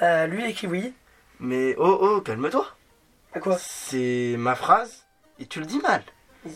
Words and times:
Salut 0.00 0.38
les 0.40 0.54
kiwis. 0.54 0.94
Mais 1.40 1.74
oh 1.78 1.98
oh, 2.00 2.20
calme-toi. 2.22 2.66
À 3.34 3.38
quoi 3.40 3.56
C'est 3.58 4.34
ma 4.38 4.54
phrase 4.54 5.04
et 5.38 5.44
tu 5.46 5.60
le 5.60 5.66
dis 5.66 5.78
mal. 5.80 6.02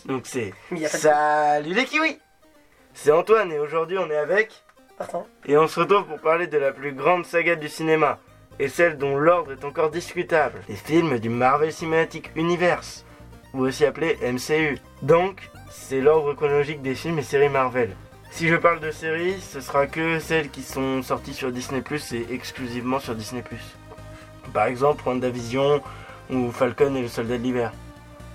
Donc 0.06 0.22
c'est 0.26 0.54
Mais 0.70 0.80
y 0.80 0.86
a 0.86 0.88
pas 0.88 0.96
de- 0.96 1.02
Salut 1.02 1.74
les 1.74 1.84
kiwis 1.84 2.18
C'est 2.94 3.12
Antoine 3.12 3.52
et 3.52 3.58
aujourd'hui 3.58 3.98
on 3.98 4.10
est 4.10 4.16
avec 4.16 4.64
Pardon. 4.96 5.26
et 5.44 5.58
on 5.58 5.68
se 5.68 5.78
retrouve 5.80 6.06
pour 6.06 6.20
parler 6.20 6.46
de 6.46 6.56
la 6.56 6.72
plus 6.72 6.92
grande 6.94 7.26
saga 7.26 7.54
du 7.54 7.68
cinéma 7.68 8.18
et 8.58 8.68
celle 8.68 8.96
dont 8.96 9.18
l'ordre 9.18 9.52
est 9.52 9.64
encore 9.64 9.90
discutable. 9.90 10.62
Les 10.68 10.76
films 10.76 11.18
du 11.18 11.28
Marvel 11.28 11.72
Cinematic 11.72 12.30
Universe 12.36 13.04
ou 13.52 13.60
aussi 13.66 13.84
appelé 13.84 14.16
MCU. 14.22 14.78
Donc 15.02 15.50
c'est 15.70 16.00
l'ordre 16.00 16.32
chronologique 16.34 16.80
des 16.80 16.94
films 16.94 17.18
et 17.18 17.22
séries 17.22 17.48
Marvel. 17.50 17.94
Si 18.34 18.48
je 18.48 18.56
parle 18.56 18.80
de 18.80 18.90
séries, 18.90 19.40
ce 19.40 19.60
sera 19.60 19.86
que 19.86 20.18
celles 20.18 20.50
qui 20.50 20.64
sont 20.64 21.04
sorties 21.04 21.34
sur 21.34 21.52
Disney 21.52 21.82
Plus 21.82 22.12
et 22.12 22.26
exclusivement 22.32 22.98
sur 22.98 23.14
Disney 23.14 23.42
Plus. 23.42 23.76
Par 24.52 24.64
exemple 24.66 25.04
WandaVision 25.06 25.80
ou 26.30 26.50
Falcon 26.50 26.96
et 26.96 27.02
le 27.02 27.06
Soldat 27.06 27.38
de 27.38 27.42
l'Hiver. 27.44 27.70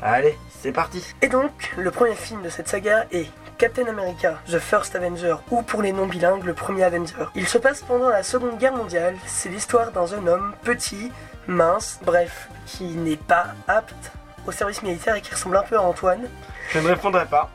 Allez, 0.02 0.38
c'est 0.62 0.72
parti 0.72 1.04
Et 1.22 1.28
donc, 1.28 1.74
le 1.76 1.92
premier 1.92 2.16
film 2.16 2.42
de 2.44 2.48
cette 2.48 2.70
saga 2.70 3.08
est 3.12 3.26
Captain 3.58 3.88
America, 3.88 4.40
The 4.50 4.60
First 4.60 4.96
Avenger, 4.96 5.36
ou 5.52 5.64
pour 5.64 5.82
les 5.82 5.92
non 5.92 6.08
bilingues, 6.08 6.46
le 6.46 6.54
premier 6.54 6.86
Avenger. 6.86 7.26
Il 7.36 7.46
se 7.46 7.58
passe 7.58 7.82
pendant 7.82 8.08
la 8.08 8.24
Seconde 8.24 8.58
Guerre 8.58 8.78
mondiale. 8.78 9.18
C'est 9.26 9.50
l'histoire 9.50 9.92
d'un 9.92 10.06
jeune 10.06 10.30
homme 10.30 10.54
petit, 10.64 11.12
mince, 11.46 12.00
bref, 12.06 12.48
qui 12.68 12.86
n'est 12.86 13.18
pas 13.18 13.48
apte 13.68 14.14
au 14.48 14.54
service 14.54 14.82
militaire 14.82 15.16
et 15.16 15.22
qui 15.22 15.34
ressemble 15.34 15.58
un 15.58 15.64
peu 15.64 15.76
à 15.76 15.82
Antoine, 15.82 16.30
Je 16.70 16.80
ne 16.80 16.88
répondrai 16.88 17.26
pas. 17.26 17.50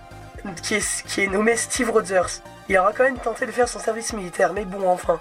Qui 0.63 0.75
est, 0.75 1.27
nommé 1.27 1.57
Steve 1.57 1.91
Rogers. 1.91 2.41
Il 2.69 2.79
aura 2.79 2.93
quand 2.93 3.05
même 3.05 3.19
tenté 3.19 3.47
de 3.47 3.53
faire 3.53 3.69
son 3.69 3.79
service 3.79 4.13
militaire, 4.13 4.53
mais 4.53 4.65
bon, 4.65 4.89
enfin. 4.89 5.21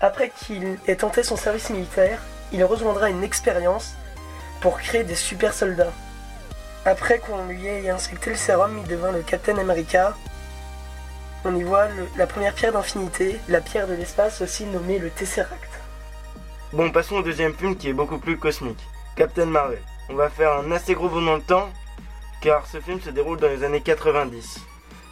Après 0.00 0.30
qu'il 0.30 0.78
ait 0.86 0.96
tenté 0.96 1.22
son 1.22 1.36
service 1.36 1.70
militaire, 1.70 2.20
il 2.52 2.64
rejoindra 2.64 3.08
une 3.08 3.22
expérience 3.22 3.94
pour 4.60 4.78
créer 4.78 5.04
des 5.04 5.14
super 5.14 5.54
soldats. 5.54 5.92
Après 6.84 7.18
qu'on 7.20 7.46
lui 7.46 7.66
ait 7.66 7.90
injecté 7.90 8.30
le 8.30 8.36
sérum, 8.36 8.76
il 8.78 8.88
devint 8.88 9.12
le 9.12 9.22
Captain 9.22 9.58
America. 9.58 10.16
On 11.44 11.54
y 11.54 11.62
voit 11.62 11.86
la 12.16 12.26
première 12.26 12.54
pierre 12.54 12.72
d'infinité, 12.72 13.40
la 13.48 13.60
pierre 13.60 13.86
de 13.86 13.94
l'espace, 13.94 14.40
aussi 14.40 14.64
nommée 14.64 14.98
le 14.98 15.10
Tesseract. 15.10 15.70
Bon, 16.72 16.90
passons 16.90 17.16
au 17.16 17.22
deuxième 17.22 17.54
film 17.54 17.76
qui 17.76 17.88
est 17.88 17.92
beaucoup 17.92 18.18
plus 18.18 18.38
cosmique. 18.38 18.80
Captain 19.14 19.46
Marvel. 19.46 19.82
On 20.08 20.14
va 20.14 20.30
faire 20.30 20.52
un 20.52 20.72
assez 20.72 20.94
gros 20.94 21.08
bond 21.08 21.22
dans 21.22 21.36
le 21.36 21.42
temps, 21.42 21.68
car 22.42 22.66
ce 22.66 22.80
film 22.80 23.00
se 23.00 23.10
déroule 23.10 23.38
dans 23.38 23.48
les 23.48 23.62
années 23.62 23.80
90. 23.80 24.58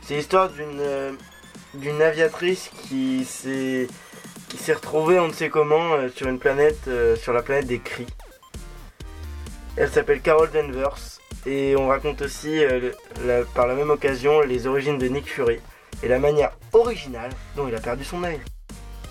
C'est 0.02 0.16
l'histoire 0.16 0.50
d'une 0.50 0.80
euh, 0.80 1.12
aviatrice 2.00 2.70
qui 2.88 3.24
s'est 3.24 3.86
retrouvée, 4.68 5.20
on 5.20 5.28
ne 5.28 5.32
sait 5.32 5.48
comment, 5.48 5.94
euh, 5.94 6.08
sur 6.08 6.28
une 6.28 6.40
planète, 6.40 6.88
euh, 6.88 7.14
sur 7.14 7.32
la 7.32 7.42
planète 7.42 7.68
des 7.68 7.78
cris. 7.78 8.08
Elle 9.76 9.90
s'appelle 9.90 10.20
Carol 10.20 10.50
Danvers, 10.50 11.20
et 11.46 11.76
on 11.76 11.86
raconte 11.86 12.20
aussi, 12.22 12.60
par 13.54 13.66
la 13.66 13.74
même 13.74 13.90
occasion, 13.90 14.40
les 14.40 14.66
origines 14.66 14.98
de 14.98 15.06
Nick 15.06 15.30
Fury 15.30 15.60
et 16.02 16.08
la 16.08 16.18
manière 16.18 16.50
originale 16.72 17.30
dont 17.56 17.68
il 17.68 17.74
a 17.74 17.80
perdu 17.80 18.04
son 18.04 18.24
œil. 18.24 18.40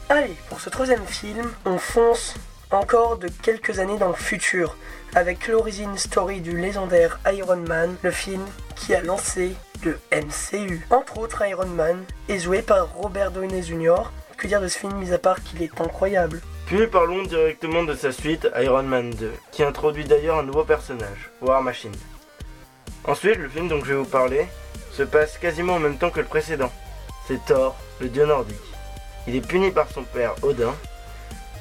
Allez, 0.09 0.35
pour 0.49 0.59
ce 0.59 0.69
troisième 0.69 1.05
film, 1.07 1.49
on 1.65 1.77
fonce 1.77 2.35
encore 2.71 3.17
de 3.17 3.29
quelques 3.41 3.79
années 3.79 3.97
dans 3.97 4.09
le 4.09 4.13
futur, 4.13 4.75
avec 5.15 5.47
l'origine 5.47 5.97
story 5.97 6.41
du 6.41 6.57
légendaire 6.57 7.19
Iron 7.33 7.63
Man, 7.67 7.95
le 8.03 8.11
film 8.11 8.45
qui 8.75 8.93
a 8.93 9.01
lancé 9.01 9.55
le 9.83 9.99
MCU. 10.11 10.85
Entre 10.89 11.17
autres, 11.17 11.43
Iron 11.45 11.65
Man 11.67 12.03
est 12.27 12.39
joué 12.39 12.61
par 12.61 12.93
Robert 12.93 13.31
Downey 13.31 13.63
Jr. 13.63 14.11
Que 14.37 14.47
dire 14.47 14.61
de 14.61 14.67
ce 14.67 14.77
film, 14.77 14.93
mis 14.97 15.11
à 15.13 15.17
part 15.17 15.43
qu'il 15.43 15.63
est 15.63 15.81
incroyable? 15.81 16.41
Puis 16.67 16.85
parlons 16.87 17.23
directement 17.23 17.83
de 17.83 17.95
sa 17.95 18.11
suite, 18.11 18.47
Iron 18.57 18.83
Man 18.83 19.09
2, 19.09 19.33
qui 19.51 19.63
introduit 19.63 20.05
d'ailleurs 20.05 20.37
un 20.37 20.43
nouveau 20.43 20.63
personnage, 20.63 21.31
War 21.41 21.63
Machine. 21.63 21.95
Ensuite, 23.05 23.37
le 23.37 23.49
film 23.49 23.67
dont 23.67 23.83
je 23.83 23.93
vais 23.93 23.99
vous 23.99 24.05
parler 24.05 24.45
se 24.91 25.03
passe 25.03 25.37
quasiment 25.37 25.75
en 25.75 25.79
même 25.79 25.97
temps 25.97 26.11
que 26.11 26.19
le 26.19 26.25
précédent. 26.25 26.71
C'est 27.27 27.43
Thor, 27.45 27.75
le 27.99 28.07
dieu 28.07 28.25
nordique. 28.25 28.57
Il 29.27 29.35
est 29.35 29.45
puni 29.45 29.71
par 29.71 29.89
son 29.89 30.03
père 30.03 30.35
Odin. 30.43 30.73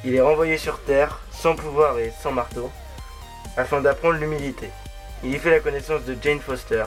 Il 0.05 0.15
est 0.15 0.21
renvoyé 0.21 0.59
sur 0.59 0.81
Terre, 0.81 1.19
sans 1.33 1.57
pouvoir 1.57 1.99
et 1.99 2.13
sans 2.23 2.31
marteau, 2.33 2.71
afin 3.57 3.81
d'apprendre 3.81 4.19
l'humilité. 4.19 4.71
Il 5.25 5.35
y 5.35 5.39
fait 5.39 5.51
la 5.51 5.61
connaissance 5.61 6.05
de 6.05 6.17
Jane 6.23 6.39
Foster, 6.39 6.85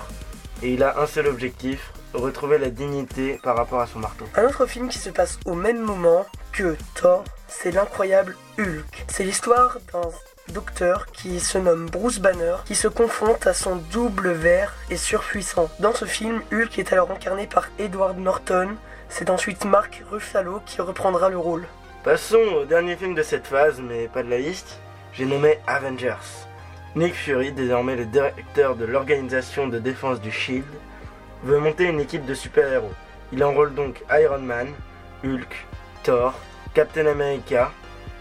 et 0.64 0.74
il 0.74 0.84
a 0.84 0.98
un 1.00 1.06
seul 1.06 1.28
objectif, 1.28 1.92
retrouver 2.14 2.58
la 2.58 2.70
dignité 2.70 3.40
par 3.44 3.58
rapport 3.58 3.82
à 3.82 3.88
son 3.88 4.00
marteau. 4.00 4.26
Un 4.36 4.46
autre 4.46 4.66
film 4.66 4.88
qui 4.88 4.98
se 4.98 5.10
passe 5.10 5.40
au 5.46 5.56
même 5.56 5.82
moment 5.82 6.26
que 6.54 6.78
Thor, 6.96 7.24
c'est 7.48 7.72
l'incroyable 7.72 8.38
Hulk. 8.58 9.06
C'est 9.10 9.24
l'histoire 9.24 9.78
d'un 9.92 10.10
docteur 10.54 11.08
qui 11.08 11.40
se 11.40 11.58
nomme 11.58 11.90
Bruce 11.90 12.20
Banner, 12.20 12.56
qui 12.66 12.76
se 12.76 12.88
confronte 12.88 13.48
à 13.48 13.54
son 13.54 13.76
double 13.92 14.32
vert 14.32 14.74
et 14.90 14.98
surpuissant. 14.98 15.70
Dans 15.80 15.94
ce 15.94 16.06
film, 16.06 16.42
Hulk 16.52 16.80
est 16.80 16.94
alors 16.94 17.12
incarné 17.12 17.48
par 17.48 17.68
Edward 17.80 18.18
Norton. 18.18 18.70
C'est 19.10 19.30
ensuite 19.30 19.66
Mark 19.66 20.04
Ruffalo 20.10 20.62
qui 20.66 20.82
reprendra 20.82 21.30
le 21.30 21.38
rôle. 21.38 21.68
Passons 22.04 22.40
au 22.56 22.66
dernier 22.66 22.96
film 22.96 23.14
de 23.14 23.22
cette 23.22 23.46
phase, 23.46 23.80
mais 23.80 24.08
pas 24.08 24.24
de 24.24 24.30
la 24.32 24.40
liste. 24.40 24.80
J'ai 25.14 25.26
nommé 25.26 25.60
Avengers. 25.68 26.48
Nick 26.96 27.14
Fury, 27.14 27.52
désormais 27.52 27.96
le 27.96 28.06
directeur 28.06 28.76
de 28.76 28.86
l'organisation 28.86 29.68
de 29.68 29.78
défense 29.78 30.20
du 30.20 30.32
Shield, 30.32 30.66
veut 31.44 31.60
monter 31.60 31.84
une 31.84 32.00
équipe 32.00 32.26
de 32.26 32.34
super-héros. 32.34 32.92
Il 33.32 33.44
enrôle 33.44 33.76
donc 33.76 34.02
Iron 34.10 34.40
Man, 34.40 34.70
Hulk, 35.24 35.68
Thor, 36.02 36.34
Captain 36.74 37.06
America, 37.06 37.72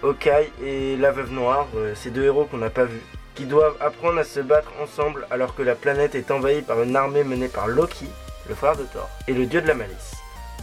Hawkeye 0.02 0.52
et 0.62 0.98
la 0.98 1.10
Veuve 1.10 1.32
Noire, 1.32 1.66
euh, 1.74 1.94
ces 1.94 2.10
deux 2.10 2.24
héros 2.24 2.44
qu'on 2.44 2.58
n'a 2.58 2.68
pas 2.68 2.84
vus, 2.84 3.02
qui 3.34 3.46
doivent 3.46 3.76
apprendre 3.80 4.18
à 4.18 4.24
se 4.24 4.40
battre 4.40 4.72
ensemble 4.82 5.26
alors 5.30 5.54
que 5.54 5.62
la 5.62 5.74
planète 5.74 6.14
est 6.14 6.30
envahie 6.30 6.60
par 6.60 6.82
une 6.82 6.96
armée 6.96 7.24
menée 7.24 7.48
par 7.48 7.66
Loki, 7.66 8.10
le 8.46 8.54
frère 8.54 8.76
de 8.76 8.84
Thor, 8.84 9.08
et 9.26 9.32
le 9.32 9.46
dieu 9.46 9.62
de 9.62 9.68
la 9.68 9.74
malice. 9.74 10.16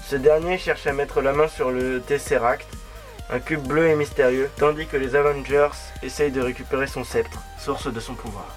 Ce 0.05 0.15
dernier 0.15 0.59
cherche 0.59 0.85
à 0.85 0.93
mettre 0.93 1.19
la 1.21 1.33
main 1.33 1.47
sur 1.47 1.71
le 1.71 1.99
Tesseract, 1.99 2.67
un 3.29 3.39
cube 3.39 3.67
bleu 3.67 3.87
et 3.87 3.95
mystérieux, 3.95 4.49
tandis 4.57 4.87
que 4.87 4.97
les 4.97 5.15
Avengers 5.15 5.75
essayent 6.01 6.31
de 6.31 6.41
récupérer 6.41 6.87
son 6.87 7.03
sceptre, 7.03 7.41
source 7.59 7.91
de 7.91 7.99
son 7.99 8.15
pouvoir. 8.15 8.47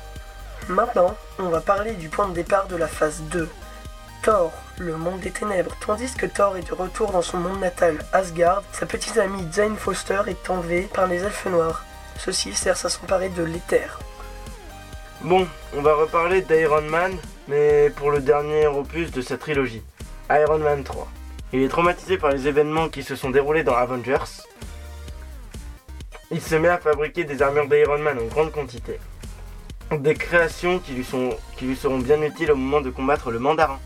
Maintenant, 0.68 1.16
on 1.38 1.48
va 1.48 1.60
parler 1.60 1.92
du 1.92 2.08
point 2.08 2.28
de 2.28 2.34
départ 2.34 2.68
de 2.68 2.76
la 2.76 2.86
phase 2.86 3.22
2. 3.30 3.48
Thor, 4.22 4.52
le 4.78 4.96
monde 4.96 5.20
des 5.20 5.30
ténèbres. 5.30 5.74
Tandis 5.84 6.14
que 6.14 6.26
Thor 6.26 6.56
est 6.56 6.68
de 6.68 6.74
retour 6.74 7.10
dans 7.10 7.22
son 7.22 7.38
monde 7.38 7.60
natal, 7.60 7.98
Asgard, 8.12 8.62
sa 8.72 8.86
petite 8.86 9.16
amie 9.16 9.46
Jane 9.52 9.76
Foster 9.76 10.20
est 10.26 10.50
enlevée 10.50 10.88
par 10.92 11.06
les 11.06 11.22
elfes 11.22 11.46
noirs. 11.46 11.84
Ceux-ci 12.18 12.54
cherchent 12.54 12.84
à 12.84 12.90
s'emparer 12.90 13.30
de 13.30 13.42
l'éther. 13.42 13.98
Bon, 15.22 15.46
on 15.74 15.82
va 15.82 15.94
reparler 15.94 16.42
d'Iron 16.42 16.82
Man, 16.82 17.16
mais 17.48 17.90
pour 17.90 18.10
le 18.10 18.20
dernier 18.20 18.66
opus 18.66 19.10
de 19.10 19.22
sa 19.22 19.38
trilogie, 19.38 19.82
Iron 20.30 20.58
Man 20.58 20.84
3. 20.84 21.08
Il 21.52 21.62
est 21.62 21.68
traumatisé 21.68 22.16
par 22.16 22.30
les 22.30 22.46
événements 22.46 22.88
qui 22.88 23.02
se 23.02 23.16
sont 23.16 23.30
déroulés 23.30 23.64
dans 23.64 23.74
Avengers. 23.74 24.44
Il 26.30 26.40
se 26.40 26.54
met 26.54 26.68
à 26.68 26.78
fabriquer 26.78 27.24
des 27.24 27.42
armures 27.42 27.68
d'Iron 27.68 27.98
Man 27.98 28.18
en 28.20 28.26
grande 28.26 28.52
quantité. 28.52 29.00
Des 29.90 30.14
créations 30.14 30.78
qui 30.78 30.92
lui, 30.92 31.04
seront 31.76 31.98
bien 31.98 32.22
utiles 32.22 32.52
au 32.52 32.56
moment 32.56 32.80
de 32.80 32.90
combattre 32.90 33.32
le 33.32 33.40
mandarin. 33.40 33.80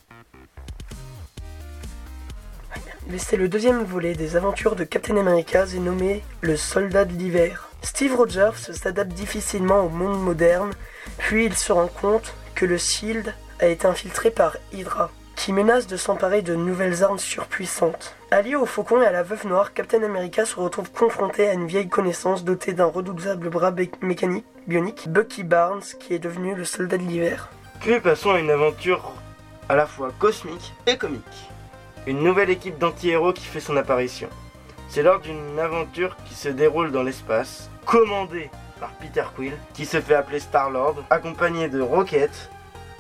Mais 3.09 3.17
C'est 3.17 3.39
le 3.39 3.49
deuxième 3.49 3.83
volet 3.83 4.13
des 4.13 4.37
aventures 4.37 4.77
de 4.77 4.85
Captain 4.85 5.17
America 5.17 5.65
et 5.75 5.79
nommé 5.79 6.23
Le 6.43 6.59
Soldat 6.59 7.07
de 7.07 7.15
l'Hiver. 7.15 7.71
Steve 7.81 8.15
Rogers 8.15 8.73
s'adapte 8.73 9.13
difficilement 9.13 9.81
au 9.81 9.89
monde 9.89 10.23
moderne, 10.23 10.73
puis 11.17 11.47
il 11.47 11.55
se 11.55 11.73
rend 11.73 11.89
compte 11.89 12.35
que 12.55 12.67
le 12.67 12.77
Shield 12.77 13.35
a 13.61 13.67
été 13.67 13.87
infiltré 13.87 14.31
par 14.31 14.57
Hydra, 14.73 15.11
qui 15.45 15.53
menace 15.53 15.87
de 15.87 15.99
s'emparer 15.99 16.41
de 16.41 16.55
nouvelles 16.55 17.05
armes 17.05 17.19
surpuissantes. 17.19 18.17
Allié 18.31 18.57
au 18.57 18.65
Faucon 18.65 19.03
et 19.03 19.07
à 19.07 19.13
la 19.13 19.23
Veuve 19.23 19.47
Noire, 19.47 19.75
Captain 19.75 20.03
America 20.03 20.47
se 20.47 20.59
retrouve 20.59 20.91
confronté 20.91 21.47
à 21.47 21.53
une 21.53 21.67
vieille 21.67 21.91
connaissance 21.91 22.45
dotée 22.45 22.73
d'un 22.73 22.87
redoutable 22.87 23.51
bras 23.51 23.71
mécanique 24.01 24.47
bionique, 24.67 25.07
Bucky 25.07 25.45
Barnes, 25.45 25.83
qui 26.01 26.15
est 26.15 26.19
devenu 26.19 26.55
le 26.55 26.65
Soldat 26.65 26.97
de 26.97 27.03
l'Hiver. 27.03 27.51
Puis 27.81 28.01
passons 28.01 28.31
à 28.31 28.39
une 28.39 28.49
aventure 28.49 29.13
à 29.69 29.77
la 29.77 29.85
fois 29.85 30.13
cosmique 30.19 30.73
et 30.87 30.97
comique. 30.97 31.51
Une 32.07 32.25
nouvelle 32.25 32.49
équipe 32.49 32.79
d'anti-héros 32.79 33.35
qui 33.35 33.45
fait 33.45 33.61
son 33.61 33.77
apparition. 33.77 34.31
C'est 34.89 35.03
lors 35.03 35.21
d'une 35.21 35.59
aventure 35.59 36.17
qui 36.27 36.35
se 36.35 36.49
déroule 36.49 36.91
dans 36.91 37.03
l'espace, 37.03 37.69
commandée 37.85 38.49
par 38.81 38.93
Peter 38.93 39.25
Quill, 39.37 39.53
qui 39.75 39.85
se 39.85 40.01
fait 40.01 40.15
appeler 40.15 40.41
Star-Lord, 40.41 41.05
accompagné 41.11 41.69
de 41.69 41.83
Rocket, 41.83 42.51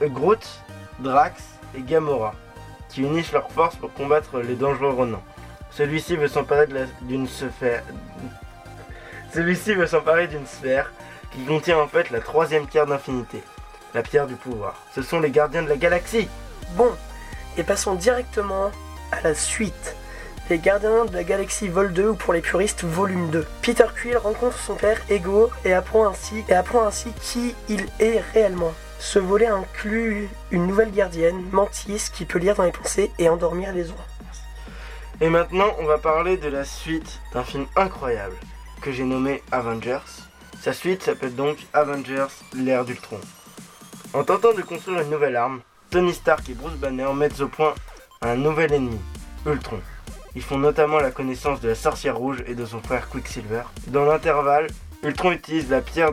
Groot, 0.02 0.46
Drax 1.00 1.53
et 1.76 1.82
Gamora, 1.82 2.34
qui 2.88 3.02
unissent 3.02 3.32
leurs 3.32 3.50
forces 3.50 3.76
pour 3.76 3.92
combattre 3.92 4.40
les 4.40 4.54
dangereux 4.54 4.90
Ronin. 4.90 5.20
Celui-ci 5.70 6.16
veut 6.16 6.28
s'emparer 6.28 6.66
d'une 7.02 7.26
sphère. 7.26 7.82
Celui-ci 9.32 9.74
veut 9.74 9.86
s'emparer 9.86 10.28
d'une 10.28 10.46
sphère 10.46 10.92
qui 11.32 11.44
contient 11.44 11.78
en 11.78 11.88
fait 11.88 12.10
la 12.10 12.20
troisième 12.20 12.66
pierre 12.66 12.86
d'infinité, 12.86 13.42
la 13.92 14.02
pierre 14.02 14.26
du 14.26 14.36
pouvoir. 14.36 14.80
Ce 14.94 15.02
sont 15.02 15.18
les 15.18 15.30
gardiens 15.30 15.62
de 15.62 15.68
la 15.68 15.76
galaxie. 15.76 16.28
Bon, 16.76 16.92
et 17.56 17.62
passons 17.62 17.94
directement 17.94 18.70
à 19.12 19.20
la 19.22 19.34
suite. 19.34 19.96
Les 20.50 20.58
Gardiens 20.58 21.06
de 21.06 21.14
la 21.14 21.24
Galaxie 21.24 21.68
Vol 21.68 21.94
2 21.94 22.08
ou 22.08 22.14
pour 22.16 22.34
les 22.34 22.42
puristes 22.42 22.84
Volume 22.84 23.30
2. 23.30 23.46
Peter 23.62 23.86
Quill 23.98 24.18
rencontre 24.18 24.58
son 24.58 24.74
père 24.74 25.00
Ego 25.08 25.50
et 25.64 25.72
apprend 25.72 26.06
ainsi 26.06 27.12
qui 27.22 27.54
il 27.70 27.86
est 27.98 28.20
réellement. 28.34 28.74
Ce 29.04 29.18
volet 29.18 29.46
inclut 29.46 30.28
une 30.50 30.66
nouvelle 30.66 30.90
gardienne, 30.90 31.44
Mantis, 31.52 32.10
qui 32.12 32.24
peut 32.24 32.38
lire 32.38 32.56
dans 32.56 32.64
les 32.64 32.72
pensées 32.72 33.12
et 33.18 33.28
endormir 33.28 33.72
les 33.72 33.90
oies. 33.90 34.06
Et 35.20 35.28
maintenant, 35.28 35.68
on 35.78 35.84
va 35.84 35.98
parler 35.98 36.38
de 36.38 36.48
la 36.48 36.64
suite 36.64 37.20
d'un 37.32 37.44
film 37.44 37.66
incroyable 37.76 38.34
que 38.80 38.92
j'ai 38.92 39.04
nommé 39.04 39.42
Avengers. 39.52 39.98
Sa 40.62 40.72
suite 40.72 41.02
s'appelle 41.02 41.36
donc 41.36 41.58
Avengers 41.74 42.32
l'ère 42.56 42.86
d'Ultron. 42.86 43.20
En 44.14 44.24
tentant 44.24 44.54
de 44.54 44.62
construire 44.62 45.02
une 45.02 45.10
nouvelle 45.10 45.36
arme, 45.36 45.60
Tony 45.90 46.14
Stark 46.14 46.48
et 46.48 46.54
Bruce 46.54 46.78
Banner 46.78 47.12
mettent 47.14 47.42
au 47.42 47.48
point 47.48 47.74
un 48.22 48.36
nouvel 48.36 48.72
ennemi, 48.72 48.98
Ultron. 49.46 49.80
Ils 50.34 50.42
font 50.42 50.58
notamment 50.58 50.98
la 50.98 51.10
connaissance 51.10 51.60
de 51.60 51.68
la 51.68 51.74
sorcière 51.76 52.16
rouge 52.16 52.42
et 52.46 52.54
de 52.54 52.64
son 52.64 52.80
frère 52.80 53.10
Quicksilver. 53.10 53.64
Dans 53.88 54.06
l'intervalle, 54.06 54.66
Ultron 55.04 55.32
utilise 55.32 55.68
la 55.68 55.82
pierre 55.82 56.12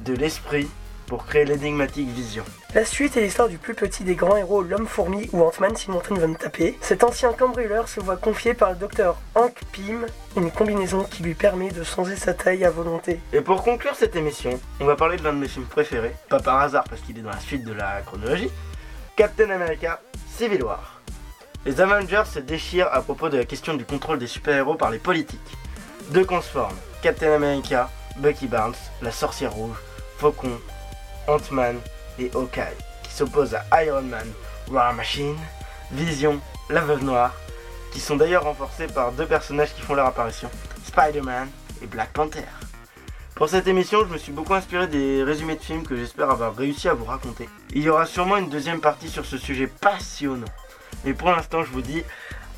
de 0.00 0.12
l'esprit 0.12 0.68
pour 1.10 1.26
créer 1.26 1.44
l'énigmatique 1.44 2.08
Vision. 2.08 2.44
La 2.72 2.84
suite 2.84 3.16
est 3.16 3.20
l'histoire 3.20 3.48
du 3.48 3.58
plus 3.58 3.74
petit 3.74 4.04
des 4.04 4.14
grands 4.14 4.36
héros, 4.36 4.62
l'homme-fourmi 4.62 5.28
ou 5.32 5.42
Ant-Man 5.42 5.74
si 5.74 5.90
Montaigne 5.90 6.20
va 6.20 6.28
me 6.28 6.36
taper. 6.36 6.78
Cet 6.80 7.02
ancien 7.02 7.32
cambrioleur 7.32 7.88
se 7.88 7.98
voit 7.98 8.16
confier 8.16 8.54
par 8.54 8.70
le 8.70 8.76
docteur 8.76 9.16
Hank 9.34 9.60
Pym 9.72 10.06
une 10.36 10.52
combinaison 10.52 11.02
qui 11.02 11.24
lui 11.24 11.34
permet 11.34 11.72
de 11.72 11.82
changer 11.82 12.14
sa 12.14 12.32
taille 12.32 12.64
à 12.64 12.70
volonté. 12.70 13.18
Et 13.32 13.40
pour 13.40 13.64
conclure 13.64 13.96
cette 13.96 14.14
émission, 14.14 14.60
on 14.78 14.84
va 14.84 14.94
parler 14.94 15.16
de 15.16 15.24
l'un 15.24 15.32
de 15.32 15.38
mes 15.38 15.48
films 15.48 15.66
préférés, 15.66 16.14
pas 16.28 16.38
par 16.38 16.60
hasard 16.60 16.84
parce 16.88 17.00
qu'il 17.00 17.18
est 17.18 17.22
dans 17.22 17.30
la 17.30 17.40
suite 17.40 17.64
de 17.64 17.72
la 17.72 18.02
chronologie, 18.02 18.50
Captain 19.16 19.50
America 19.50 20.00
Civil 20.36 20.62
War. 20.62 21.00
Les 21.66 21.80
Avengers 21.80 22.22
se 22.32 22.38
déchirent 22.38 22.88
à 22.92 23.02
propos 23.02 23.28
de 23.28 23.36
la 23.36 23.44
question 23.46 23.74
du 23.74 23.84
contrôle 23.84 24.20
des 24.20 24.28
super-héros 24.28 24.76
par 24.76 24.92
les 24.92 25.00
politiques. 25.00 25.40
Deux 26.10 26.24
camps 26.24 26.40
se 26.40 26.50
forment, 26.50 26.78
Captain 27.02 27.32
America, 27.32 27.90
Bucky 28.18 28.46
Barnes, 28.46 28.76
la 29.02 29.10
sorcière 29.10 29.52
rouge, 29.52 29.76
Faucon, 30.18 30.60
Ant-Man 31.26 31.78
et 32.18 32.30
Hawkeye, 32.34 32.76
qui 33.02 33.12
s'opposent 33.12 33.54
à 33.54 33.84
Iron 33.84 34.02
Man, 34.02 34.26
War 34.70 34.92
Machine, 34.94 35.36
Vision, 35.92 36.40
la 36.68 36.80
Veuve 36.80 37.04
Noire, 37.04 37.34
qui 37.92 38.00
sont 38.00 38.16
d'ailleurs 38.16 38.44
renforcés 38.44 38.86
par 38.86 39.12
deux 39.12 39.26
personnages 39.26 39.74
qui 39.74 39.82
font 39.82 39.94
leur 39.94 40.06
apparition, 40.06 40.50
Spider-Man 40.84 41.48
et 41.82 41.86
Black 41.86 42.12
Panther. 42.12 42.44
Pour 43.34 43.48
cette 43.48 43.66
émission, 43.66 44.00
je 44.06 44.12
me 44.12 44.18
suis 44.18 44.32
beaucoup 44.32 44.54
inspiré 44.54 44.86
des 44.86 45.22
résumés 45.22 45.56
de 45.56 45.62
films 45.62 45.86
que 45.86 45.96
j'espère 45.96 46.30
avoir 46.30 46.54
réussi 46.54 46.88
à 46.88 46.94
vous 46.94 47.06
raconter. 47.06 47.48
Il 47.70 47.82
y 47.82 47.88
aura 47.88 48.04
sûrement 48.04 48.36
une 48.36 48.50
deuxième 48.50 48.80
partie 48.80 49.08
sur 49.08 49.24
ce 49.24 49.38
sujet 49.38 49.66
passionnant. 49.66 50.46
Mais 51.04 51.14
pour 51.14 51.30
l'instant, 51.30 51.62
je 51.62 51.70
vous 51.70 51.80
dis 51.80 52.04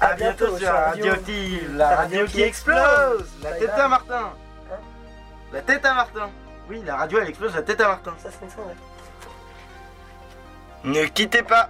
à, 0.01 0.09
À 0.09 0.15
bientôt, 0.15 0.47
bientôt 0.47 0.59
sur 0.59 0.67
la 0.67 0.87
Radio 0.87 1.05
radioactive, 1.05 1.77
la 1.77 1.97
radio 1.97 2.27
qui 2.27 2.43
explose 2.43 3.29
La 3.43 3.53
tête 3.53 3.71
à 3.71 3.89
Martin 3.89 4.33
La 5.53 5.61
tête 5.63 5.85
à 5.87 5.95
Martin 5.95 6.31
Oui, 6.69 6.83
la 6.85 6.97
radio 6.97 7.19
elle 7.21 7.29
explose 7.29 7.55
la 7.55 7.63
tête 7.63 7.81
à 7.81 7.89
Martin. 7.89 8.15
Ça, 8.23 8.31
c'est 8.31 8.51
ça, 8.51 8.63
ouais. 8.63 8.75
Ne 10.85 11.05
quittez 11.07 11.43
pas 11.43 11.69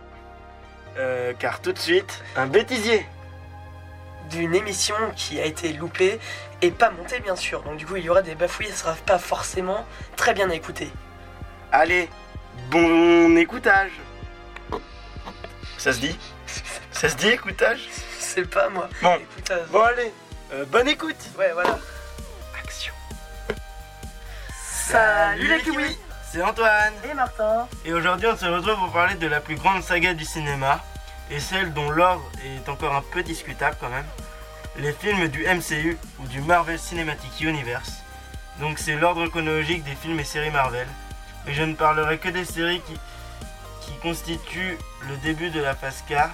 Euh, 0.99 1.33
Car 1.39 1.61
tout 1.61 1.73
de 1.73 1.79
suite, 1.79 2.23
un 2.37 2.47
bêtisier 2.47 3.07
D'une 4.31 4.55
émission 4.55 4.95
qui 5.17 5.41
a 5.41 5.45
été 5.45 5.73
loupée 5.73 6.21
et 6.61 6.71
pas 6.71 6.91
montée, 6.91 7.19
bien 7.21 7.35
sûr. 7.37 7.63
Donc, 7.63 7.77
du 7.77 7.87
coup, 7.87 7.97
il 7.97 8.05
y 8.05 8.09
aura 8.11 8.23
des 8.23 8.35
bafouilles, 8.37 8.69
ça 8.69 8.77
sera 8.77 8.95
pas 8.95 9.19
forcément 9.19 9.85
très 10.17 10.33
bien 10.33 10.49
à 10.51 10.55
écouter. 10.55 10.91
Allez, 11.73 12.09
bon 12.71 13.37
écoutage 13.37 13.91
Ça 15.79 15.93
se 15.93 15.99
dit? 15.99 16.17
Ça 16.93 17.09
se 17.09 17.17
dit 17.17 17.29
écoutage? 17.31 17.89
C'est 18.19 18.49
pas 18.49 18.69
moi. 18.69 18.89
Bon. 19.03 19.19
Euh, 19.51 19.65
Bon 19.71 19.81
allez, 19.83 20.13
euh, 20.53 20.65
bonne 20.67 20.89
écoute 20.89 21.17
ouais, 21.39 21.51
voilà. 21.53 21.79
Salut 24.93 25.49
les 25.49 25.63
kiwis 25.63 25.97
C'est 26.31 26.43
Antoine 26.43 26.93
Et 27.11 27.15
Martin 27.15 27.67
Et 27.87 27.95
aujourd'hui 27.95 28.27
on 28.31 28.37
se 28.37 28.45
retrouve 28.45 28.77
pour 28.77 28.93
parler 28.93 29.15
de 29.15 29.27
la 29.27 29.41
plus 29.41 29.55
grande 29.57 29.83
saga 29.83 30.13
du 30.13 30.27
cinéma 30.27 30.83
et 31.31 31.41
celle 31.41 31.73
dont 31.73 31.89
l'ordre 31.89 32.31
est 32.45 32.69
encore 32.69 32.95
un 32.95 33.01
peu 33.01 33.23
discutable 33.23 33.79
quand 33.81 33.89
même. 33.89 34.05
Les 34.77 34.93
films 34.93 35.29
du 35.29 35.47
MCU 35.47 35.97
ou 36.21 36.27
du 36.27 36.43
Marvel 36.43 36.79
Cinematic 36.79 37.41
Universe. 37.41 38.03
Donc 38.61 38.79
c'est 38.79 38.95
l'ordre 38.97 39.27
chronologique 39.29 39.83
des 39.83 39.95
films 39.95 40.21
et 40.21 40.25
séries 40.25 40.51
Marvel. 40.51 40.87
Mais 41.47 41.55
je 41.55 41.63
ne 41.63 41.75
parlerai 41.75 42.19
que 42.19 42.29
des 42.29 42.45
séries 42.45 42.83
qui, 42.83 43.01
qui 43.81 43.97
constituent 44.03 44.77
le 45.09 45.17
début 45.23 45.49
de 45.49 45.63
la 45.63 45.75
phase 45.75 46.05
4. 46.07 46.29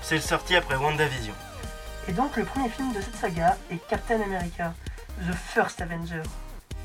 Celle 0.00 0.22
sortie 0.22 0.56
après 0.56 0.76
WandaVision. 0.76 1.34
Et 2.08 2.12
donc 2.12 2.38
le 2.38 2.44
premier 2.46 2.70
film 2.70 2.94
de 2.94 3.02
cette 3.02 3.16
saga 3.16 3.58
est 3.70 3.86
Captain 3.86 4.22
America, 4.22 4.72
The 5.28 5.34
First 5.34 5.82
Avenger. 5.82 6.22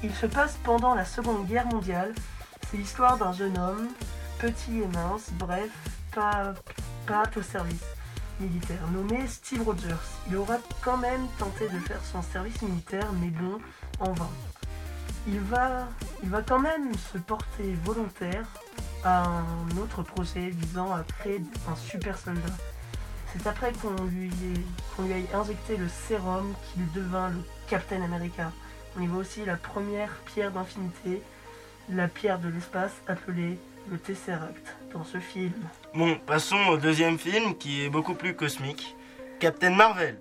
Il 0.03 0.13
se 0.13 0.25
passe 0.25 0.57
pendant 0.63 0.94
la 0.95 1.06
Seconde 1.06 1.45
Guerre 1.47 1.68
mondiale. 1.68 2.13
C'est 2.69 2.77
l'histoire 2.77 3.18
d'un 3.18 3.31
jeune 3.31 3.57
homme, 3.57 3.88
petit 4.39 4.81
et 4.81 4.88
mince, 4.88 5.30
bref, 5.33 5.69
pas, 6.13 6.53
pas 7.06 7.24
au 7.36 7.42
service 7.42 7.83
militaire, 8.39 8.81
nommé 8.92 9.25
Steve 9.27 9.63
Rogers. 9.63 9.95
Il 10.27 10.36
aura 10.36 10.57
quand 10.83 10.97
même 10.97 11.25
tenté 11.39 11.69
de 11.69 11.80
faire 11.80 12.01
son 12.03 12.21
service 12.21 12.62
militaire, 12.62 13.07
mais 13.21 13.30
bon, 13.30 13.59
en 14.00 14.12
vain. 14.13 14.30
Il 15.27 15.39
va, 15.39 15.88
il 16.24 16.30
va 16.30 16.42
quand 16.42 16.59
même 16.59 16.94
se 17.13 17.18
porter 17.18 17.74
volontaire 17.83 18.45
à 19.03 19.24
un 19.25 19.77
autre 19.77 20.03
projet 20.03 20.50
visant 20.50 20.92
à 20.94 21.03
créer 21.03 21.42
un 21.71 21.75
super 21.75 22.18
soldat. 22.18 22.42
C'est 23.33 23.47
après 23.47 23.71
qu'on 23.74 24.03
lui, 24.06 24.27
ait- 24.27 24.65
qu'on 24.95 25.03
lui 25.03 25.12
ait 25.13 25.30
injecté 25.33 25.77
le 25.77 25.88
sérum 25.89 26.53
qu'il 26.74 26.92
devint 26.92 27.30
le 27.30 27.39
Captain 27.68 28.01
America. 28.01 28.51
On 28.97 29.01
y 29.01 29.07
voit 29.07 29.19
aussi 29.19 29.44
la 29.45 29.57
première 29.57 30.09
pierre 30.25 30.51
d'infinité, 30.51 31.21
la 31.89 32.07
pierre 32.07 32.39
de 32.39 32.47
l'espace 32.47 32.94
appelée 33.07 33.57
le 33.92 33.97
Tesseract 33.97 34.75
dans 34.94 35.03
ce 35.03 35.19
film. 35.19 35.53
Bon, 35.94 36.18
passons 36.25 36.68
au 36.69 36.77
deuxième 36.77 37.19
film 37.19 37.56
qui 37.57 37.83
est 37.83 37.89
beaucoup 37.89 38.13
plus 38.13 38.36
cosmique, 38.36 38.95
Captain 39.39 39.71
Marvel. 39.71 40.18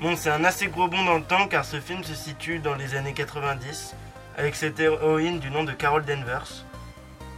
Bon, 0.00 0.14
c'est 0.16 0.30
un 0.30 0.44
assez 0.44 0.68
gros 0.68 0.88
bond 0.88 1.04
dans 1.04 1.16
le 1.16 1.24
temps 1.24 1.48
car 1.48 1.64
ce 1.64 1.80
film 1.80 2.04
se 2.04 2.14
situe 2.14 2.58
dans 2.58 2.74
les 2.74 2.94
années 2.94 3.14
90 3.14 3.94
avec 4.36 4.54
cette 4.54 4.78
héroïne 4.78 5.38
du 5.38 5.50
nom 5.50 5.64
de 5.64 5.72
Carol 5.72 6.04
Danvers 6.04 6.66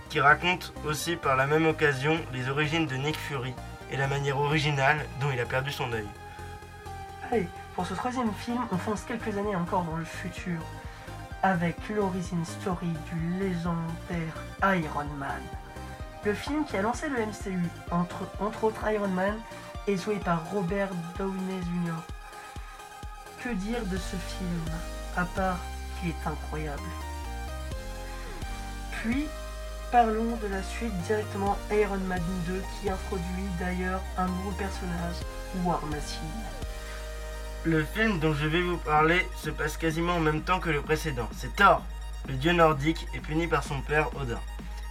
qui 0.08 0.20
raconte 0.20 0.72
aussi 0.86 1.16
par 1.16 1.36
la 1.36 1.46
même 1.46 1.66
occasion 1.66 2.18
les 2.32 2.48
origines 2.48 2.86
de 2.86 2.96
Nick 2.96 3.16
Fury 3.16 3.54
et 3.90 3.96
la 3.96 4.06
manière 4.06 4.38
originale 4.38 5.04
dont 5.20 5.30
il 5.32 5.40
a 5.40 5.44
perdu 5.44 5.72
son 5.72 5.92
œil. 5.92 6.06
Allez, 7.30 7.48
pour 7.74 7.86
ce 7.86 7.94
troisième 7.94 8.32
film, 8.32 8.60
on 8.70 8.78
fonce 8.78 9.02
quelques 9.02 9.36
années 9.36 9.56
encore 9.56 9.82
dans 9.82 9.96
le 9.96 10.04
futur 10.04 10.60
avec 11.42 11.76
l'origin 11.90 12.42
story 12.44 12.86
du 12.86 13.38
légendaire 13.38 14.34
Iron 14.62 15.06
Man. 15.18 15.42
Le 16.24 16.32
film 16.34 16.64
qui 16.64 16.76
a 16.76 16.82
lancé 16.82 17.08
le 17.08 17.18
MCU, 17.18 17.68
entre, 17.90 18.22
entre 18.40 18.64
autres 18.64 18.88
Iron 18.90 19.08
Man, 19.08 19.34
est 19.86 20.02
joué 20.02 20.16
par 20.16 20.48
Robert 20.50 20.88
Downey 21.18 21.60
Jr. 21.60 21.92
Que 23.42 23.50
dire 23.50 23.84
de 23.86 23.96
ce 23.96 24.16
film, 24.16 24.64
à 25.16 25.24
part 25.24 25.58
qu'il 26.00 26.10
est 26.10 26.26
incroyable? 26.26 26.80
Puis, 28.92 29.26
parlons 29.92 30.36
de 30.42 30.46
la 30.46 30.62
suite 30.62 30.96
directement 31.02 31.58
Iron 31.72 31.98
Man 32.06 32.22
2 32.46 32.62
qui 32.80 32.88
introduit 32.88 33.50
d'ailleurs 33.58 34.00
un 34.16 34.26
nouveau 34.28 34.52
personnage, 34.52 35.16
War 35.64 35.84
Machine. 35.86 36.63
Le 37.66 37.82
film 37.82 38.18
dont 38.18 38.34
je 38.34 38.46
vais 38.46 38.60
vous 38.60 38.76
parler 38.76 39.26
se 39.42 39.48
passe 39.48 39.78
quasiment 39.78 40.16
en 40.16 40.20
même 40.20 40.42
temps 40.42 40.60
que 40.60 40.68
le 40.68 40.82
précédent. 40.82 41.30
C'est 41.34 41.56
Thor. 41.56 41.82
Le 42.28 42.34
dieu 42.34 42.52
nordique 42.52 43.06
est 43.14 43.20
puni 43.20 43.46
par 43.46 43.64
son 43.64 43.80
père 43.80 44.14
Odin. 44.20 44.38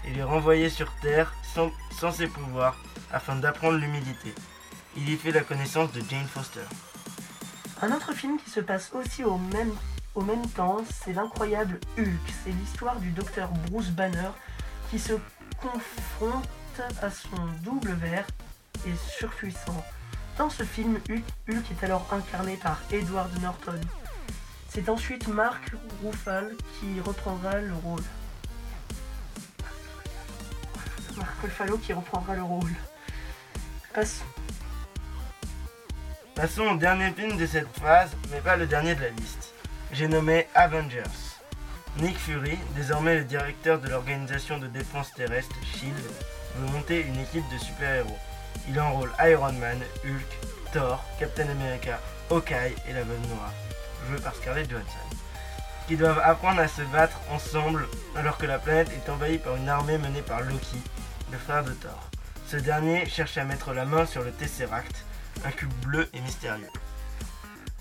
Il 0.08 0.18
est 0.18 0.24
renvoyé 0.24 0.72
sur 0.72 0.92
Terre 0.96 1.36
sans, 1.54 2.12
ses 2.12 2.26
pouvoirs 2.26 2.76
afin 3.12 3.36
d'apprendre 3.36 3.78
l'humilité. 3.78 4.34
Il 4.98 5.08
y 5.08 5.16
fait 5.16 5.32
la 5.32 5.42
connaissance 5.42 5.92
de 5.92 6.02
Jane 6.10 6.26
Foster. 6.26 6.66
Un 7.84 7.92
autre 7.92 8.12
film 8.14 8.40
qui 8.44 8.50
se 8.50 8.60
passe 8.60 8.92
aussi 8.94 9.24
au 9.24 9.38
même, 9.38 9.76
au 10.16 10.22
même 10.22 10.50
temps, 10.50 10.84
c'est 10.90 11.14
l'incroyable 11.14 11.80
Hulk. 12.00 12.34
C'est 12.44 12.52
l'histoire 12.52 13.00
du 13.00 13.12
docteur 13.12 13.50
Bruce 13.70 13.92
Banner 13.92 14.32
qui 14.90 14.98
se 14.98 15.14
confronte 15.62 16.50
à 17.04 17.12
son 17.12 17.38
double 17.62 17.92
vert 17.92 18.26
et 18.88 18.96
surpuissant. 19.16 19.86
Dans 20.38 20.50
ce 20.50 20.64
film, 20.64 21.00
Hulk, 21.10 21.24
est 21.48 21.84
alors 21.84 22.08
incarné 22.12 22.58
par 22.58 22.82
Edward 22.92 23.32
Norton. 23.42 23.80
C'est 24.68 24.90
ensuite 24.90 25.28
Mark 25.28 25.72
Ruffalo 26.04 26.58
qui 26.80 27.00
reprendra 27.02 27.60
le 27.60 27.74
rôle. 27.74 28.02
Mark 31.16 31.36
Ruffalo 31.44 31.78
qui 31.78 31.94
reprendra 31.94 32.36
le 32.36 32.42
rôle. 32.42 32.72
Passons. 33.94 34.26
Passons 36.34 36.64
au 36.64 36.78
dernier 36.78 37.12
film 37.12 37.38
de 37.38 37.46
cette 37.46 37.68
phase, 37.80 38.10
mais 38.32 38.42
pas 38.42 38.58
le 38.58 38.66
dernier 38.66 38.96
de 38.96 39.02
la 39.02 39.10
liste. 39.10 39.54
J'ai 39.92 40.08
nommé 40.08 40.48
Avengers. 40.56 41.04
Nick 42.00 42.18
Fury, 42.18 42.58
désormais 42.76 43.20
le 43.20 43.24
directeur 43.24 43.80
de 43.80 43.88
l'organisation 43.88 44.58
de 44.58 44.66
défense 44.66 45.14
terrestre 45.14 45.56
SHIELD, 45.64 45.94
veut 46.56 46.72
monter 46.72 47.02
une 47.02 47.20
équipe 47.20 47.48
de 47.54 47.58
super-héros. 47.60 48.18
Il 48.68 48.80
enrôle 48.80 49.12
Iron 49.20 49.54
Man, 49.54 49.80
Hulk, 50.06 50.72
Thor, 50.72 51.04
Captain 51.20 51.50
America, 51.50 52.00
Hawkeye 52.30 52.76
et 52.88 52.94
la 52.94 53.04
Veuve 53.04 53.28
Noire, 53.28 53.52
jouée 54.08 54.20
par 54.20 54.36
Scarlett 54.36 54.70
Johansson, 54.70 55.18
qui 55.88 55.96
doivent 55.98 56.22
apprendre 56.24 56.62
à 56.62 56.68
se 56.68 56.82
battre 56.84 57.20
ensemble 57.32 57.88
alors 58.16 58.38
que 58.38 58.46
la 58.46 58.60
planète 58.60 58.90
est 58.92 59.10
envahie 59.10 59.38
par 59.38 59.56
une 59.56 59.70
armée 59.70 59.98
menée 59.98 60.22
par 60.22 60.42
Loki, 60.42 60.82
le 61.32 61.38
frère 61.38 61.64
de 61.64 61.72
Thor. 61.72 62.10
Ce 62.48 62.58
dernier 62.58 63.06
cherche 63.08 63.38
à 63.38 63.44
mettre 63.44 63.74
la 63.74 63.86
main 63.86 64.06
sur 64.06 64.24
le 64.24 64.32
Tesseract, 64.32 65.04
un 65.46 65.52
cube 65.52 65.74
bleu 65.86 66.10
et 66.14 66.22
mystérieux. 66.22 66.70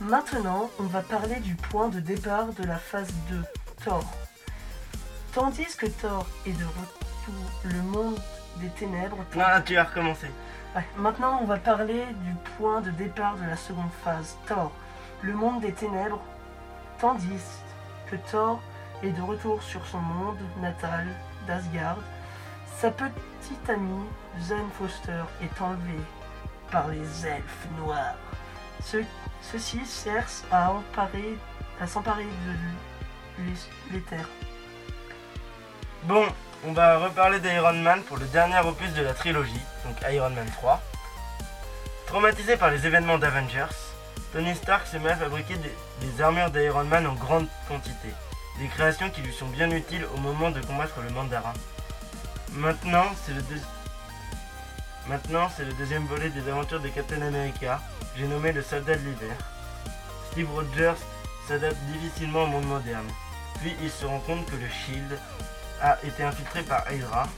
Maintenant, 0.00 0.70
on 0.80 0.84
va 0.84 1.02
parler 1.02 1.36
du 1.36 1.54
point 1.54 1.88
de 1.88 2.00
départ 2.00 2.52
de 2.52 2.64
la 2.64 2.76
phase 2.76 3.12
2, 3.30 3.42
Thor. 3.84 4.04
Tandis 5.32 5.76
que 5.76 5.86
Thor 5.86 6.26
est 6.46 6.52
de 6.52 6.64
retour, 6.64 7.50
le 7.64 7.82
monde 7.82 8.18
des 8.56 8.68
ténèbres. 8.70 9.18
Non, 9.36 9.62
tu 9.64 9.74
vas 9.74 9.84
recommencer. 9.84 10.28
Maintenant, 10.96 11.38
on 11.42 11.44
va 11.44 11.58
parler 11.58 12.04
du 12.24 12.34
point 12.56 12.80
de 12.80 12.90
départ 12.90 13.36
de 13.36 13.44
la 13.44 13.56
seconde 13.56 13.90
phase, 14.02 14.36
Thor, 14.46 14.72
le 15.22 15.34
monde 15.34 15.60
des 15.60 15.72
ténèbres. 15.72 16.20
Tandis 16.98 17.42
que 18.10 18.16
Thor 18.30 18.60
est 19.02 19.10
de 19.10 19.20
retour 19.22 19.62
sur 19.62 19.84
son 19.86 19.98
monde 19.98 20.38
natal 20.60 21.06
d'Asgard, 21.46 21.98
sa 22.78 22.90
petite 22.90 23.68
amie, 23.68 24.06
Jane 24.48 24.70
Foster, 24.78 25.22
est 25.42 25.60
enlevée 25.60 26.00
par 26.70 26.88
les 26.88 27.26
elfes 27.26 27.66
noirs. 27.78 28.16
Ce- 28.82 29.04
Ceux-ci 29.42 29.80
cherchent 29.84 30.42
à 30.52 30.72
à 31.80 31.86
s'emparer 31.86 32.22
de 32.24 33.44
l'é- 33.44 33.52
l'éther. 33.90 34.24
Bon, 36.04 36.24
on 36.64 36.72
va 36.72 36.98
reparler 36.98 37.40
d'Iron 37.40 37.72
Man 37.74 38.02
pour 38.02 38.18
le 38.18 38.26
dernier 38.26 38.58
opus 38.60 38.92
de 38.94 39.02
la 39.02 39.14
trilogie, 39.14 39.60
donc 39.84 39.96
Iron 40.10 40.30
Man 40.30 40.48
3. 40.58 40.80
Traumatisé 42.06 42.56
par 42.56 42.70
les 42.70 42.86
événements 42.86 43.18
d'Avengers, 43.18 43.74
Tony 44.32 44.54
Stark 44.54 44.86
se 44.86 44.96
met 44.98 45.10
à 45.10 45.16
fabriquer 45.16 45.56
des, 45.56 46.22
armures 46.22 46.50
d'Iron 46.50 46.84
Man 46.84 47.06
en 47.06 47.14
grande 47.14 47.48
quantité. 47.66 48.08
Des 48.60 48.68
créations 48.68 49.10
qui 49.10 49.22
lui 49.22 49.32
sont 49.32 49.46
bien 49.46 49.70
utiles 49.70 50.06
au 50.14 50.18
moment 50.18 50.50
de 50.50 50.60
combattre 50.60 51.00
le 51.00 51.10
mandarin. 51.10 51.52
Maintenant, 52.52 53.06
c'est 53.24 53.32
le, 53.32 53.42
Maintenant, 55.08 55.50
c'est 55.56 55.64
le 55.64 55.72
deuxième 55.72 56.06
volet 56.06 56.30
des 56.30 56.48
aventures 56.48 56.80
de 56.80 56.88
Captain 56.88 57.22
America, 57.22 57.80
j'ai 58.16 58.26
nommé 58.26 58.52
le 58.52 58.62
soldat 58.62 58.94
de 58.94 59.00
l'hiver. 59.00 59.36
Steve 60.30 60.48
Rogers 60.52 60.94
s'adapte 61.48 61.78
difficilement 61.92 62.44
au 62.44 62.46
monde 62.46 62.66
moderne. 62.66 63.08
Puis 63.60 63.74
il 63.82 63.90
se 63.90 64.06
rend 64.06 64.20
compte 64.20 64.46
que 64.46 64.56
le 64.56 64.68
Shield 64.68 65.18
a 65.82 65.98
été 66.04 66.22
infiltré 66.22 66.62
par 66.62 66.90
Hydra, 66.90 67.28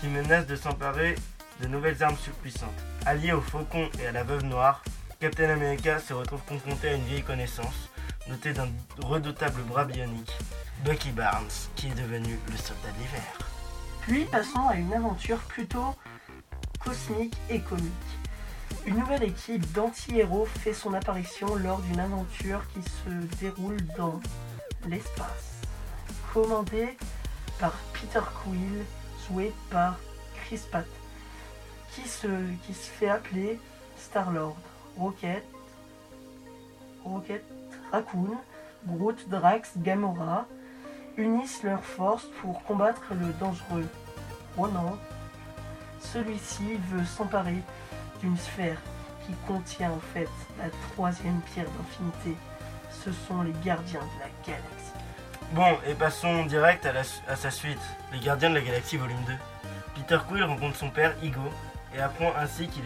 qui 0.00 0.06
menace 0.06 0.46
de 0.46 0.56
s'emparer 0.56 1.16
de 1.60 1.66
nouvelles 1.66 2.02
armes 2.02 2.16
surpuissantes. 2.16 2.70
Allié 3.04 3.32
au 3.32 3.40
Faucon 3.40 3.90
et 4.00 4.06
à 4.06 4.12
la 4.12 4.22
Veuve 4.22 4.44
Noire, 4.44 4.82
Captain 5.18 5.50
America 5.50 5.98
se 5.98 6.14
retrouve 6.14 6.40
confronté 6.48 6.88
à 6.88 6.94
une 6.94 7.04
vieille 7.04 7.22
connaissance, 7.22 7.90
dotée 8.28 8.52
d'un 8.52 8.68
redoutable 9.02 9.60
bras 9.62 9.84
bionique, 9.84 10.32
Bucky 10.84 11.10
Barnes, 11.10 11.50
qui 11.74 11.88
est 11.88 11.94
devenu 11.94 12.38
le 12.50 12.56
soldat 12.56 12.92
de 12.92 12.98
l'hiver. 13.02 13.38
Puis 14.02 14.24
passons 14.24 14.66
à 14.68 14.76
une 14.76 14.94
aventure 14.94 15.38
plutôt 15.40 15.94
cosmique 16.82 17.36
et 17.50 17.60
comique. 17.60 17.92
Une 18.86 18.96
nouvelle 18.98 19.24
équipe 19.24 19.70
d'anti-héros 19.72 20.46
fait 20.46 20.72
son 20.72 20.94
apparition 20.94 21.54
lors 21.56 21.80
d'une 21.80 22.00
aventure 22.00 22.62
qui 22.72 22.82
se 22.82 23.36
déroule 23.40 23.76
dans 23.98 24.20
l'espace. 24.86 25.60
Commandée 26.32 26.96
par 27.60 27.72
Peter 27.92 28.20
Quill, 28.42 28.84
joué 29.28 29.52
par 29.70 29.96
Chris 30.34 30.60
Pratt, 30.70 30.86
qui 31.92 32.08
se, 32.08 32.26
fait 32.72 33.08
appeler 33.08 33.60
Star-Lord, 33.98 34.56
Rocket, 34.96 35.44
Rocket, 37.04 37.44
Raccoon, 37.92 38.38
Groot, 38.86 39.28
Drax, 39.28 39.72
Gamora, 39.76 40.46
unissent 41.16 41.62
leurs 41.62 41.84
forces 41.84 42.26
pour 42.40 42.62
combattre 42.64 43.12
le 43.12 43.32
dangereux 43.34 43.86
Ronan. 44.56 44.96
Celui-ci 46.00 46.76
veut 46.90 47.04
s'emparer 47.04 47.62
d'une 48.20 48.38
sphère 48.38 48.80
qui 49.26 49.34
contient 49.46 49.92
en 49.92 50.00
fait 50.14 50.28
la 50.58 50.70
troisième 50.92 51.40
pierre 51.52 51.70
d'infinité. 51.70 52.36
Ce 52.90 53.12
sont 53.12 53.42
les 53.42 53.54
gardiens 53.64 54.00
de 54.00 54.20
la 54.20 54.30
galaxie. 54.46 54.89
Bon, 55.52 55.76
et 55.84 55.94
passons 55.94 56.44
direct 56.44 56.86
à, 56.86 57.34
sa 57.34 57.50
suite, 57.50 57.80
Les 58.12 58.20
Gardiens 58.20 58.50
de 58.50 58.54
la 58.54 58.60
Galaxie 58.60 58.96
volume 58.96 59.18
2. 59.26 59.32
Peter 59.96 60.18
Quill 60.28 60.44
rencontre 60.44 60.76
son 60.76 60.90
père, 60.90 61.12
Igo, 61.24 61.40
et 61.92 62.00
apprend 62.00 62.32
ainsi 62.36 62.68
qui 62.68 62.80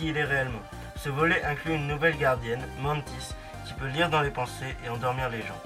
il 0.00 0.16
est 0.16 0.24
réellement. 0.24 0.62
Ce 0.94 1.08
volet 1.08 1.42
inclut 1.42 1.74
une 1.74 1.88
nouvelle 1.88 2.16
gardienne, 2.16 2.62
Mantis, 2.80 3.34
qui 3.66 3.72
peut 3.74 3.88
lire 3.88 4.08
dans 4.08 4.20
les 4.20 4.30
pensées 4.30 4.76
et 4.84 4.88
endormir 4.88 5.30
les 5.30 5.40
gens. 5.42 5.60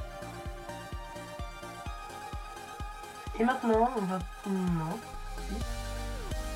Et 3.38 3.44
maintenant, 3.44 3.90
on 3.94 4.04
va. 4.06 4.18
Non. 4.46 4.98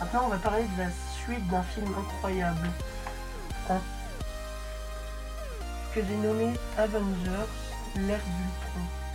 Maintenant, 0.00 0.22
on 0.24 0.28
va 0.28 0.38
parler 0.38 0.64
de 0.64 0.82
la 0.82 0.90
suite 1.22 1.46
d'un 1.48 1.62
film 1.62 1.92
incroyable. 1.94 2.70
hein, 3.68 3.80
que 5.94 6.00
j'ai 6.00 6.16
nommé 6.16 6.54
Avengers, 6.78 7.50
l'ère 7.96 8.18
d'Ultron. 8.18 9.07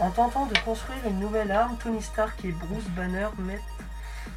En 0.00 0.10
tentant 0.10 0.46
de 0.46 0.56
construire 0.58 1.04
une 1.06 1.18
nouvelle 1.18 1.50
arme, 1.50 1.76
Tony 1.82 2.00
Stark 2.00 2.44
et 2.44 2.52
Bruce 2.52 2.88
Banner 2.90 3.28
mettent 3.38 3.60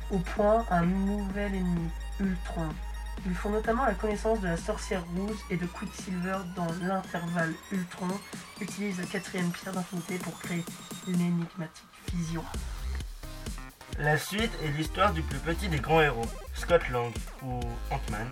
au 0.10 0.18
point 0.18 0.66
un 0.72 0.82
nouvel 0.82 1.54
ennemi, 1.54 1.90
Ultron. 2.20 2.70
Ils 3.28 3.36
font 3.36 3.52
notamment 3.52 3.86
la 3.86 3.94
connaissance 3.94 4.40
de 4.42 4.48
la 4.48 4.58
sorcière 4.58 5.04
rouge 5.16 5.38
et 5.52 5.58
de 5.58 5.68
Quicksilver 5.68 6.38
dans 6.56 6.68
l'intervalle 6.82 7.54
Ultron 7.72 8.08
utilise 8.60 8.98
la 9.00 9.06
quatrième 9.06 9.52
pierre 9.52 9.74
d'infinité 9.74 10.18
pour 10.18 10.40
créer 10.40 10.66
l'énigmatique 11.08 11.86
vision. 12.12 12.44
La 14.00 14.18
suite 14.18 14.52
est 14.64 14.70
l'histoire 14.70 15.14
du 15.14 15.22
plus 15.22 15.38
petit 15.38 15.70
des 15.70 15.80
grands 15.80 16.02
héros, 16.02 16.26
Scott 16.56 16.90
Lang, 16.90 17.14
ou 17.44 17.60
Ant-Man. 17.92 18.28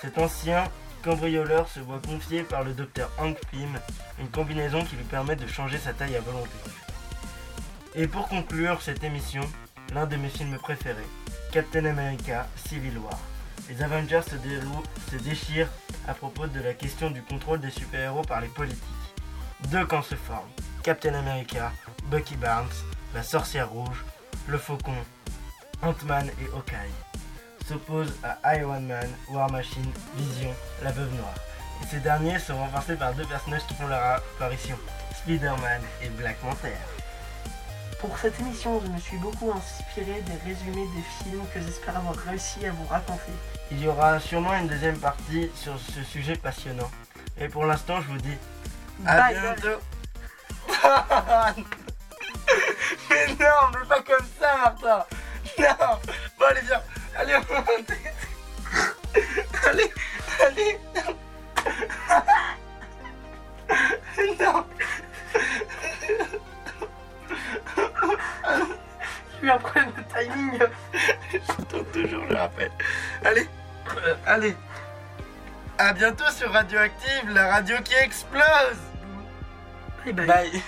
Cet 0.00 0.16
ancien 0.16 0.64
cambrioleur 1.00 1.68
se 1.68 1.80
voit 1.80 2.00
confier 2.00 2.42
par 2.42 2.62
le 2.62 2.72
docteur 2.72 3.10
Hank 3.18 3.38
Pym 3.50 3.78
une 4.18 4.28
combinaison 4.28 4.84
qui 4.84 4.96
lui 4.96 5.04
permet 5.04 5.36
de 5.36 5.46
changer 5.46 5.78
sa 5.78 5.92
taille 5.92 6.16
à 6.16 6.20
volonté. 6.20 6.50
Et 7.94 8.06
pour 8.06 8.28
conclure 8.28 8.82
cette 8.82 9.02
émission, 9.02 9.42
l'un 9.94 10.06
de 10.06 10.16
mes 10.16 10.28
films 10.28 10.58
préférés, 10.58 11.06
Captain 11.52 11.84
America 11.84 12.46
Civil 12.68 12.98
War. 12.98 13.18
Les 13.68 13.82
Avengers 13.82 14.22
se, 14.22 14.36
se 15.10 15.16
déchirent 15.22 15.70
à 16.06 16.14
propos 16.14 16.46
de 16.46 16.60
la 16.60 16.74
question 16.74 17.10
du 17.10 17.22
contrôle 17.22 17.60
des 17.60 17.70
super-héros 17.70 18.22
par 18.22 18.40
les 18.40 18.48
politiques. 18.48 18.82
Deux 19.68 19.86
camps 19.86 20.02
se 20.02 20.14
forment, 20.14 20.50
Captain 20.82 21.14
America, 21.14 21.72
Bucky 22.04 22.36
Barnes, 22.36 22.68
la 23.14 23.22
sorcière 23.22 23.70
rouge, 23.70 24.04
le 24.48 24.58
faucon, 24.58 24.94
Ant-Man 25.82 26.28
et 26.40 26.56
Hawkeye 26.56 26.92
s'opposent 27.70 28.18
à 28.24 28.56
Iron 28.56 28.80
Man, 28.80 29.08
War 29.28 29.48
Machine, 29.52 29.92
Vision, 30.16 30.52
la 30.82 30.90
veuve 30.90 31.14
noire. 31.14 31.34
Et 31.82 31.86
ces 31.86 32.00
derniers 32.00 32.38
sont 32.40 32.56
renforcés 32.56 32.96
par 32.96 33.14
deux 33.14 33.24
personnages 33.24 33.64
qui 33.68 33.74
font 33.74 33.86
leur 33.86 34.02
apparition, 34.16 34.76
Spider-Man 35.18 35.80
et 36.02 36.08
Black 36.08 36.36
Panther. 36.38 36.74
Pour 38.00 38.18
cette 38.18 38.40
émission, 38.40 38.80
je 38.84 38.90
me 38.90 38.98
suis 38.98 39.18
beaucoup 39.18 39.52
inspiré 39.52 40.20
des 40.22 40.50
résumés 40.50 40.86
des 40.96 41.02
films 41.22 41.44
que 41.54 41.60
j'espère 41.60 41.96
avoir 41.96 42.16
réussi 42.16 42.66
à 42.66 42.72
vous 42.72 42.86
raconter. 42.86 43.32
Il 43.70 43.80
y 43.80 43.86
aura 43.86 44.18
sûrement 44.18 44.54
une 44.54 44.66
deuxième 44.66 44.98
partie 44.98 45.48
sur 45.54 45.78
ce 45.78 46.02
sujet 46.02 46.34
passionnant. 46.34 46.90
Et 47.38 47.48
pour 47.48 47.66
l'instant, 47.66 48.00
je 48.00 48.08
vous 48.08 48.18
dis 48.18 48.36
à 49.06 49.16
Bye, 49.16 49.34
bye. 49.34 49.42
bientôt. 49.42 49.80
mais 53.10 53.26
non, 53.28 53.70
mais 53.72 53.86
pas 53.86 54.02
comme 54.02 54.26
ça, 54.40 54.56
Martin. 54.56 55.04
Non. 55.58 55.98
Bon, 56.38 56.46
allez, 56.46 56.62
viens. 56.62 56.82
Allez. 57.16 57.34
Allez, 59.66 59.92
allez. 60.46 60.78
non. 64.40 64.64
J'ai 69.40 69.46
eu 69.46 69.50
un 69.50 69.58
problème 69.58 69.92
de 69.96 70.02
timing. 70.12 70.58
J'entends 71.32 71.84
toujours 71.92 72.24
le 72.28 72.36
rappel. 72.36 72.70
Allez, 73.24 73.48
allez. 74.26 74.56
À 75.78 75.92
bientôt 75.92 76.28
sur 76.30 76.52
Radioactive, 76.52 77.30
la 77.30 77.52
radio 77.52 77.76
qui 77.82 77.94
explose. 77.94 78.78
Bye 80.04 80.12
bye. 80.12 80.26
Bye. 80.26 80.62